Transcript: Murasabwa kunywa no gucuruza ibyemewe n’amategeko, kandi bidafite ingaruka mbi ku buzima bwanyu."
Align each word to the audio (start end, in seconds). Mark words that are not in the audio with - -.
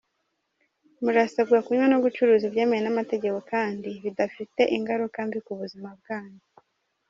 Murasabwa 1.03 1.57
kunywa 1.65 1.85
no 1.91 1.97
gucuruza 2.03 2.43
ibyemewe 2.47 2.81
n’amategeko, 2.83 3.37
kandi 3.51 3.89
bidafite 4.03 4.61
ingaruka 4.77 5.17
mbi 5.27 5.39
ku 5.45 5.51
buzima 5.59 5.89
bwanyu." 5.99 6.41